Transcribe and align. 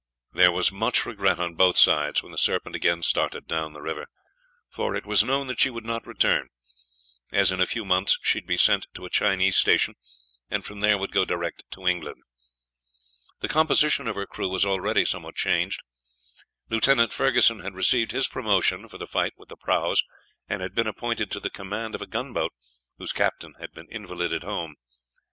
There 0.31 0.51
was 0.51 0.71
much 0.71 1.05
regret 1.05 1.37
on 1.37 1.53
both 1.53 1.77
sides 1.77 2.23
when 2.23 2.31
the 2.31 2.37
Serpent 2.39 2.75
again 2.75 3.03
started 3.03 3.45
down 3.45 3.73
the 3.73 3.83
river; 3.83 4.07
for 4.67 4.95
it 4.95 5.05
was 5.05 5.23
known 5.23 5.45
that 5.45 5.59
she 5.59 5.69
would 5.69 5.85
not 5.85 6.07
return, 6.07 6.49
as 7.31 7.51
in 7.51 7.61
a 7.61 7.67
few 7.67 7.85
months 7.85 8.17
she 8.23 8.39
would 8.39 8.47
be 8.47 8.57
sent 8.57 8.87
to 8.95 9.05
a 9.05 9.11
Chinese 9.11 9.57
station, 9.57 9.93
and 10.49 10.65
from 10.65 10.79
there 10.79 10.97
would 10.97 11.11
go 11.11 11.23
direct 11.23 11.65
to 11.73 11.85
England. 11.87 12.23
The 13.41 13.47
composition 13.47 14.07
of 14.07 14.15
her 14.15 14.25
crew 14.25 14.49
was 14.49 14.65
already 14.65 15.05
somewhat 15.05 15.35
changed. 15.35 15.81
Lieutenant 16.67 17.13
Ferguson 17.13 17.59
had 17.59 17.75
received 17.75 18.09
his 18.09 18.27
promotion 18.27 18.89
for 18.89 18.97
the 18.97 19.05
fight 19.05 19.33
with 19.37 19.49
the 19.49 19.55
prahus, 19.55 20.03
and 20.49 20.63
had 20.63 20.73
been 20.73 20.87
appointed 20.87 21.29
to 21.29 21.39
the 21.39 21.51
command 21.51 21.93
of 21.93 22.01
a 22.01 22.07
gunboat 22.07 22.53
whose 22.97 23.11
captain 23.13 23.53
had 23.59 23.71
been 23.71 23.85
invalided 23.91 24.41
home. 24.41 24.77